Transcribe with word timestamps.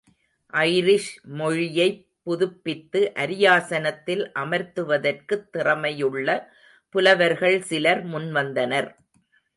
Irish 0.53 1.09
மொழியைப் 1.31 1.99
புதுப்பித்து 2.23 3.11
அரியாசனத்தில் 3.15 4.23
அமர்த்துவதற்குத் 4.39 5.47
திறமையுள்ள 5.53 6.27
புலவர்கள் 6.95 7.61
சிலர் 7.61 8.03
முன்வந்தனர். 8.07 8.89